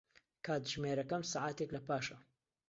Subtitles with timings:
[0.45, 2.17] کاتژمێرەکەم سەعاتێک لەپاشە.